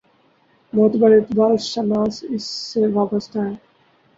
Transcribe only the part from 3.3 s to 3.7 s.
ہیں۔